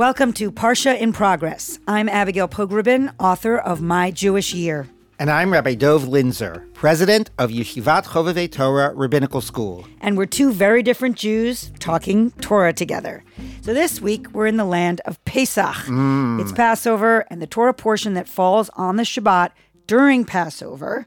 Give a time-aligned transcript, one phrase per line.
[0.00, 1.78] Welcome to Parsha in Progress.
[1.86, 4.88] I'm Abigail Pogrebin, author of My Jewish Year.
[5.18, 9.86] And I'm Rabbi Dov Linzer, president of Yeshivat Chovevei Torah Rabbinical School.
[10.00, 13.22] And we're two very different Jews talking Torah together.
[13.60, 15.84] So this week, we're in the land of Pesach.
[15.84, 16.40] Mm.
[16.40, 19.50] It's Passover, and the Torah portion that falls on the Shabbat
[19.86, 21.06] during Passover.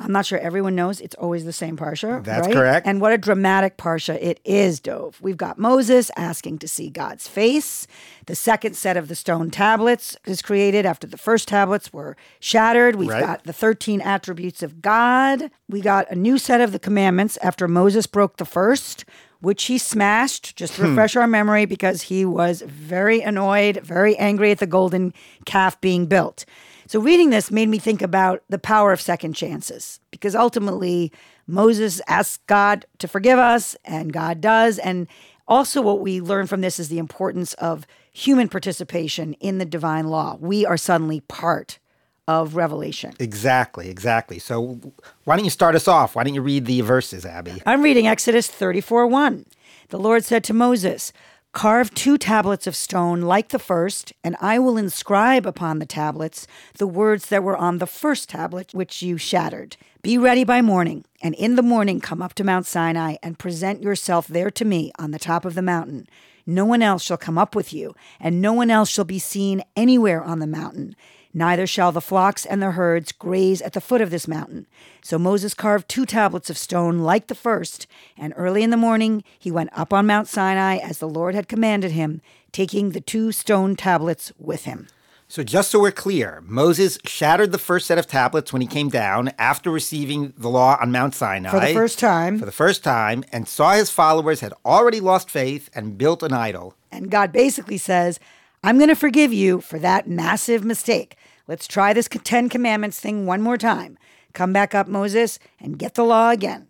[0.00, 2.22] I'm not sure everyone knows it's always the same parsha.
[2.22, 2.54] That's right?
[2.54, 2.86] correct.
[2.86, 5.20] And what a dramatic parsha it is, Dov.
[5.20, 7.86] We've got Moses asking to see God's face.
[8.26, 12.94] The second set of the stone tablets is created after the first tablets were shattered.
[12.96, 13.24] We've Right.
[13.24, 15.50] got the 13 attributes of God.
[15.68, 19.04] We got a new set of the commandments after Moses broke the first,
[19.40, 24.50] which he smashed, just to refresh our memory, because he was very annoyed, very angry
[24.52, 25.12] at the golden
[25.44, 26.44] calf being built.
[26.88, 31.12] So, reading this made me think about the power of second chances, because ultimately
[31.46, 34.78] Moses asks God to forgive us, and God does.
[34.78, 35.06] And
[35.46, 40.08] also, what we learn from this is the importance of human participation in the divine
[40.08, 40.38] law.
[40.40, 41.78] We are suddenly part
[42.26, 43.12] of revelation.
[43.20, 44.38] Exactly, exactly.
[44.38, 44.80] So
[45.24, 46.16] why don't you start us off?
[46.16, 47.62] Why don't you read the verses, Abby?
[47.66, 49.44] I'm reading Exodus 34 1.
[49.90, 51.12] The Lord said to Moses,
[51.54, 56.46] Carve two tablets of stone like the first, and I will inscribe upon the tablets
[56.76, 59.76] the words that were on the first tablet which you shattered.
[60.02, 63.82] Be ready by morning, and in the morning come up to Mount Sinai and present
[63.82, 66.06] yourself there to me on the top of the mountain.
[66.46, 69.62] No one else shall come up with you, and no one else shall be seen
[69.74, 70.94] anywhere on the mountain.
[71.38, 74.66] Neither shall the flocks and the herds graze at the foot of this mountain.
[75.02, 77.86] So Moses carved two tablets of stone like the first,
[78.16, 81.46] and early in the morning he went up on Mount Sinai as the Lord had
[81.46, 84.88] commanded him, taking the two stone tablets with him.
[85.28, 88.88] So just so we're clear, Moses shattered the first set of tablets when he came
[88.88, 91.50] down after receiving the law on Mount Sinai.
[91.50, 92.40] For the first time.
[92.40, 96.32] For the first time, and saw his followers had already lost faith and built an
[96.32, 96.74] idol.
[96.90, 98.18] And God basically says,
[98.62, 101.16] I'm going to forgive you for that massive mistake.
[101.46, 103.98] Let's try this Ten Commandments thing one more time.
[104.34, 106.68] Come back up, Moses, and get the law again.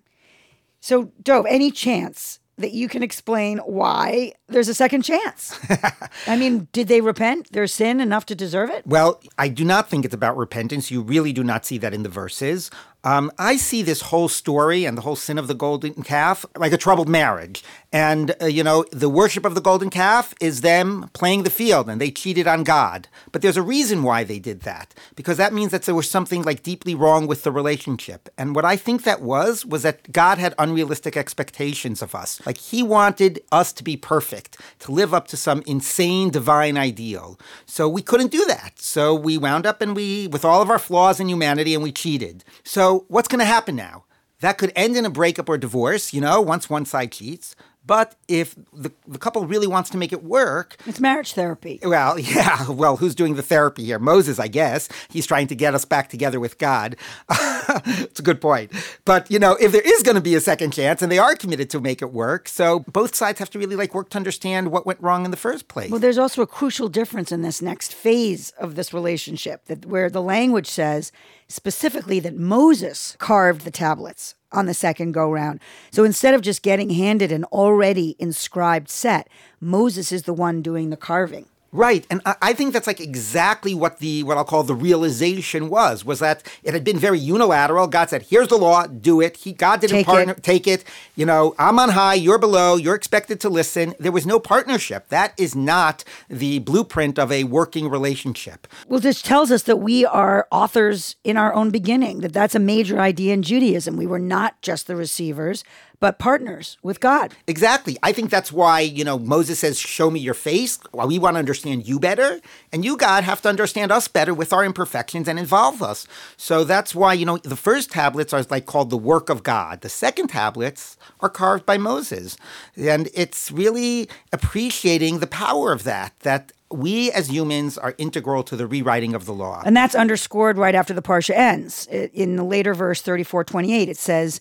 [0.80, 5.58] So, Dov, any chance that you can explain why there's a second chance?
[6.26, 8.86] I mean, did they repent their sin enough to deserve it?
[8.86, 10.90] Well, I do not think it's about repentance.
[10.90, 12.70] You really do not see that in the verses.
[13.04, 16.72] Um, I see this whole story and the whole sin of the golden calf like
[16.72, 17.62] a troubled marriage.
[17.92, 21.88] And, uh, you know, the worship of the golden calf is them playing the field
[21.88, 23.08] and they cheated on God.
[23.32, 26.42] But there's a reason why they did that, because that means that there was something
[26.42, 28.28] like deeply wrong with the relationship.
[28.36, 32.44] And what I think that was, was that God had unrealistic expectations of us.
[32.44, 37.38] Like he wanted us to be perfect, to live up to some insane divine ideal.
[37.64, 38.80] So we couldn't do that.
[38.80, 41.92] So we wound up and we, with all of our flaws in humanity, and we
[41.92, 42.44] cheated.
[42.64, 44.04] So what's going to happen now?
[44.40, 47.56] That could end in a breakup or divorce, you know, once one side cheats.
[47.84, 51.80] But if the, the couple really wants to make it work, It's marriage therapy.
[51.82, 53.98] well, yeah, well, who's doing the therapy here?
[53.98, 54.90] Moses, I guess.
[55.08, 56.96] He's trying to get us back together with God.
[57.30, 58.72] it's a good point.
[59.06, 61.34] But, you know, if there is going to be a second chance and they are
[61.34, 64.70] committed to make it work, so both sides have to really like work to understand
[64.70, 65.90] what went wrong in the first place.
[65.90, 70.10] Well, there's also a crucial difference in this next phase of this relationship that where
[70.10, 71.10] the language says
[71.48, 75.60] specifically that Moses carved the tablets on the second go round.
[75.90, 79.28] So instead of just getting handed an already inscribed set,
[79.60, 81.46] Moses is the one doing the carving.
[81.70, 86.02] Right, and I, think that's like exactly what the what I'll call the realization was
[86.02, 87.86] was that it had been very unilateral.
[87.88, 90.42] God said, "Here's the law, do it." He God didn't Take partner, it.
[90.42, 90.82] take it.
[91.14, 92.76] You know, I'm on high, you're below.
[92.76, 93.94] You're expected to listen.
[94.00, 95.08] There was no partnership.
[95.10, 98.66] That is not the blueprint of a working relationship.
[98.86, 102.60] Well, this tells us that we are authors in our own beginning, that that's a
[102.60, 103.98] major idea in Judaism.
[103.98, 105.64] We were not just the receivers,
[106.00, 107.34] but partners with God.
[107.46, 107.96] Exactly.
[108.02, 110.78] I think that's why, you know, Moses says, Show me your face.
[110.92, 112.40] Well, we want to understand you better.
[112.72, 116.06] And you, God, have to understand us better with our imperfections and involve us.
[116.36, 119.80] So that's why, you know, the first tablets are like called the work of God.
[119.80, 122.36] The second tablets are carved by Moses.
[122.76, 128.56] And it's really appreciating the power of that, that we as humans are integral to
[128.56, 129.62] the rewriting of the law.
[129.64, 131.86] And that's underscored right after the Parsha ends.
[131.86, 134.40] In the later verse 34 28, it says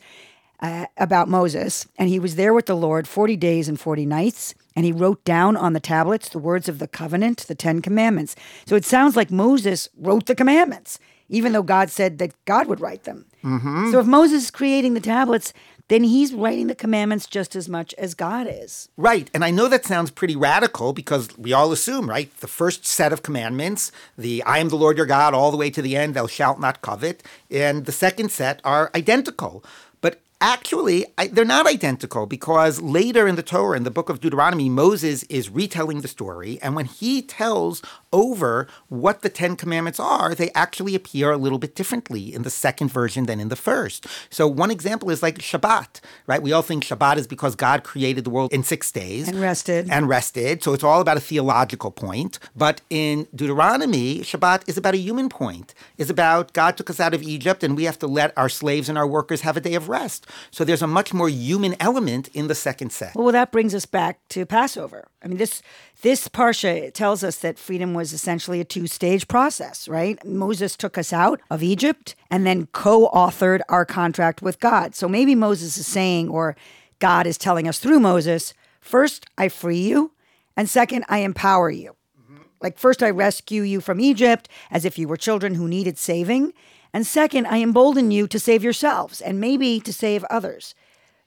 [0.59, 4.55] uh, about Moses, and he was there with the Lord 40 days and 40 nights,
[4.75, 8.35] and he wrote down on the tablets the words of the covenant, the Ten Commandments.
[8.65, 10.99] So it sounds like Moses wrote the commandments,
[11.29, 13.25] even though God said that God would write them.
[13.91, 15.53] So if Moses is creating the tablets,
[15.87, 18.89] then he's writing the commandments just as much as God is.
[18.97, 19.29] Right.
[19.33, 22.35] And I know that sounds pretty radical because we all assume, right?
[22.37, 25.69] The first set of commandments, the I am the Lord your God, all the way
[25.69, 27.23] to the end, thou shalt not covet.
[27.49, 29.63] And the second set are identical.
[30.39, 34.69] Actually, I, they're not identical because later in the Torah, in the book of Deuteronomy,
[34.69, 36.59] Moses is retelling the story.
[36.61, 37.81] And when he tells
[38.13, 42.51] over what the Ten Commandments are, they actually appear a little bit differently in the
[42.51, 44.05] second version than in the first.
[44.29, 46.41] So, one example is like Shabbat, right?
[46.41, 49.89] We all think Shabbat is because God created the world in six days And rested.
[49.89, 50.61] and rested.
[50.61, 52.37] So, it's all about a theological point.
[52.55, 55.73] But in Deuteronomy, Shabbat is about a human point.
[55.97, 58.87] It's about God took us out of Egypt and we have to let our slaves
[58.87, 60.25] and our workers have a day of rest.
[60.51, 63.15] So there's a much more human element in the second set.
[63.15, 65.07] Well, that brings us back to Passover.
[65.23, 65.61] I mean, this
[66.01, 70.23] this parsha tells us that freedom was essentially a two-stage process, right?
[70.25, 74.93] Moses took us out of Egypt and then co-authored our contract with God.
[74.93, 76.55] So maybe Moses is saying, or
[76.99, 80.11] God is telling us through Moses, first I free you,
[80.55, 81.96] and second I empower you.
[82.61, 86.53] Like first I rescue you from Egypt as if you were children who needed saving,
[86.93, 90.73] and second I embolden you to save yourselves and maybe to save others.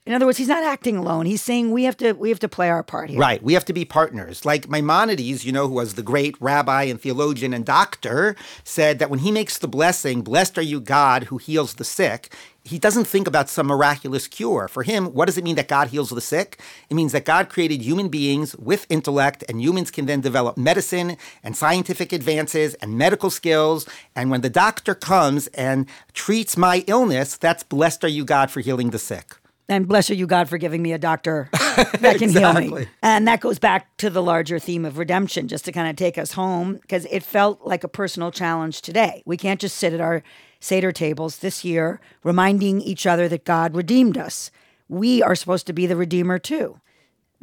[0.03, 1.27] In other words, he's not acting alone.
[1.27, 3.19] He's saying we have to we have to play our part here.
[3.19, 3.41] Right.
[3.43, 4.45] We have to be partners.
[4.45, 9.11] Like Maimonides, you know, who was the great rabbi and theologian and doctor, said that
[9.11, 12.33] when he makes the blessing, blessed are you, God, who heals the sick,
[12.63, 14.67] he doesn't think about some miraculous cure.
[14.67, 16.59] For him, what does it mean that God heals the sick?
[16.89, 21.15] It means that God created human beings with intellect, and humans can then develop medicine
[21.43, 23.87] and scientific advances and medical skills.
[24.15, 28.61] And when the doctor comes and treats my illness, that's blessed are you, God, for
[28.61, 29.35] healing the sick.
[29.69, 32.87] And bless you, God, for giving me a doctor that can heal me.
[33.01, 36.17] And that goes back to the larger theme of redemption, just to kind of take
[36.17, 39.23] us home, because it felt like a personal challenge today.
[39.25, 40.23] We can't just sit at our
[40.59, 44.51] Seder tables this year reminding each other that God redeemed us.
[44.87, 46.79] We are supposed to be the Redeemer too.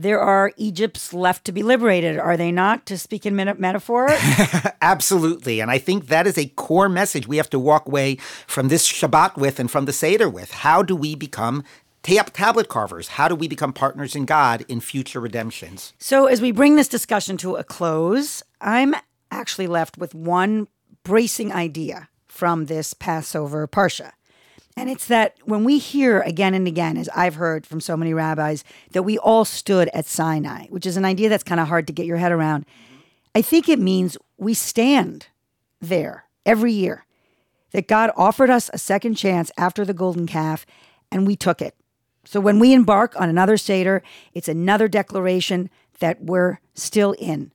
[0.00, 2.86] There are Egypts left to be liberated, are they not?
[2.86, 4.08] To speak in meta- metaphor,
[4.80, 5.58] Absolutely.
[5.58, 8.16] And I think that is a core message we have to walk away
[8.46, 10.52] from this Shabbat with and from the Seder with.
[10.52, 11.64] How do we become
[12.08, 13.08] tab- tablet carvers?
[13.08, 15.92] How do we become partners in God in future redemptions?
[15.98, 18.94] So, as we bring this discussion to a close, I'm
[19.30, 20.68] actually left with one
[21.04, 24.12] bracing idea from this Passover Parsha.
[24.76, 28.14] And it's that when we hear again and again, as I've heard from so many
[28.14, 28.62] rabbis,
[28.92, 31.92] that we all stood at Sinai, which is an idea that's kind of hard to
[31.92, 32.64] get your head around,
[33.34, 35.26] I think it means we stand
[35.80, 37.04] there every year.
[37.72, 40.64] That God offered us a second chance after the golden calf,
[41.12, 41.74] and we took it.
[42.28, 44.02] So when we embark on another Seder,
[44.34, 45.70] it's another declaration
[46.00, 47.52] that we're still in.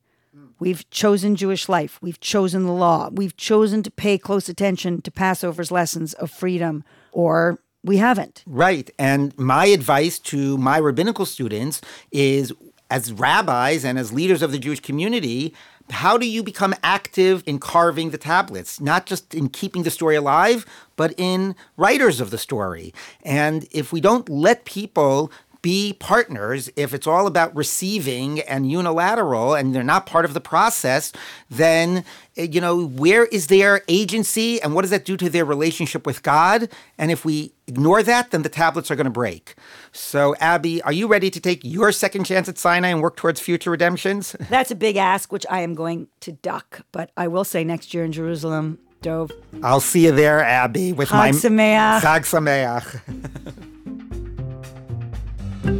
[0.58, 2.00] We've chosen Jewish life.
[2.02, 3.08] We've chosen the law.
[3.12, 6.82] We've chosen to pay close attention to Passover's lessons of freedom,
[7.12, 8.42] or we haven't.
[8.46, 8.90] Right.
[8.98, 11.80] And my advice to my rabbinical students
[12.10, 12.52] is
[12.90, 15.54] as rabbis and as leaders of the Jewish community,
[15.90, 18.80] how do you become active in carving the tablets?
[18.80, 20.64] Not just in keeping the story alive,
[20.96, 22.94] but in writers of the story.
[23.22, 25.30] And if we don't let people
[25.64, 30.40] be partners, if it's all about receiving and unilateral and they're not part of the
[30.40, 31.10] process,
[31.48, 32.04] then,
[32.36, 36.04] eh, you know, where is their agency and what does that do to their relationship
[36.04, 36.68] with God?
[36.98, 39.54] And if we ignore that, then the tablets are going to break.
[39.90, 43.40] So, Abby, are you ready to take your second chance at Sinai and work towards
[43.40, 44.36] future redemptions?
[44.50, 46.82] That's a big ask, which I am going to duck.
[46.92, 49.32] But I will say next year in Jerusalem, Dov,
[49.62, 52.00] I'll see you there, Abby, with Chag my Sameach.
[52.00, 53.62] Chag Sameach.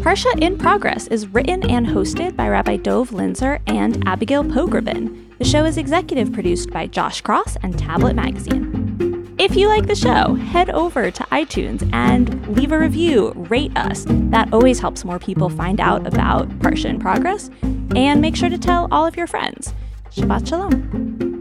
[0.04, 5.38] Parsha in Progress is written and hosted by Rabbi Dov Linzer and Abigail Pogrebin.
[5.38, 9.34] The show is executive produced by Josh Cross and Tablet Magazine.
[9.38, 14.04] If you like the show, head over to iTunes and leave a review, rate us.
[14.06, 17.48] That always helps more people find out about Parsha in Progress.
[17.96, 19.72] And make sure to tell all of your friends.
[20.10, 21.33] Shabbat Shalom.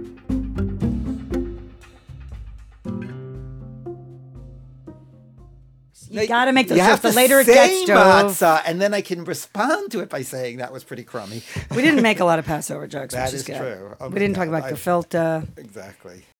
[6.21, 7.01] You got to make the You shift.
[7.03, 10.71] The later it gets, matzah, and then I can respond to it by saying that
[10.71, 11.41] was pretty crummy.
[11.71, 13.95] We didn't make a lot of Passover jokes, That which is, is true.
[13.99, 15.47] Oh we didn't talk about I- gefilte.
[15.57, 16.23] Exactly.